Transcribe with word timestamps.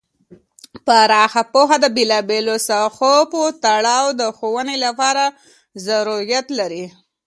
پراخ 0.85 1.33
پوهه 1.51 1.77
د 1.83 1.85
بیلا 1.95 2.19
بیلو 2.29 2.55
ساحو 2.67 3.15
په 3.31 3.41
تړاو 3.65 4.05
د 4.19 4.21
ښوونې 4.37 4.77
لپاره 4.85 5.23
ضروریت 5.87 6.47
لري. 6.59 6.85